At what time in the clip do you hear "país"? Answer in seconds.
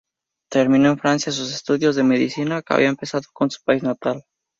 3.63-3.83